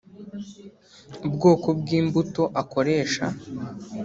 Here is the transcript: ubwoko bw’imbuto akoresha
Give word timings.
ubwoko 1.27 1.67
bw’imbuto 1.79 2.41
akoresha 2.61 3.25